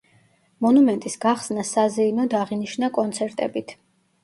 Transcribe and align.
მონუმენტის 0.65 1.17
გახსნა 1.25 1.67
საზეიმოდ 1.73 2.35
აღინიშნა 2.41 2.93
კონცერტებით. 2.99 3.79